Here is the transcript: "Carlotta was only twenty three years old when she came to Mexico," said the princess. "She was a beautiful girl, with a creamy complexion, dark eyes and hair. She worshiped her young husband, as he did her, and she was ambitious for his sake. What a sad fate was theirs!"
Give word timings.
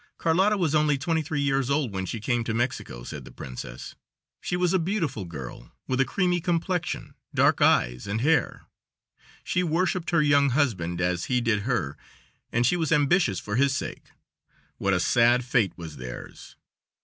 "Carlotta 0.17 0.57
was 0.57 0.73
only 0.73 0.97
twenty 0.97 1.21
three 1.21 1.41
years 1.41 1.69
old 1.69 1.93
when 1.93 2.07
she 2.07 2.19
came 2.19 2.43
to 2.43 2.55
Mexico," 2.55 3.03
said 3.03 3.23
the 3.23 3.29
princess. 3.29 3.93
"She 4.41 4.57
was 4.57 4.73
a 4.73 4.79
beautiful 4.79 5.25
girl, 5.25 5.73
with 5.87 6.01
a 6.01 6.05
creamy 6.05 6.41
complexion, 6.41 7.13
dark 7.35 7.61
eyes 7.61 8.07
and 8.07 8.19
hair. 8.21 8.65
She 9.43 9.61
worshiped 9.61 10.09
her 10.09 10.23
young 10.23 10.49
husband, 10.49 11.01
as 11.01 11.25
he 11.25 11.39
did 11.39 11.69
her, 11.71 11.97
and 12.51 12.65
she 12.65 12.75
was 12.77 12.91
ambitious 12.91 13.39
for 13.39 13.57
his 13.57 13.75
sake. 13.75 14.07
What 14.79 14.95
a 14.95 14.99
sad 14.99 15.45
fate 15.45 15.73
was 15.77 15.97
theirs!" 15.97 16.55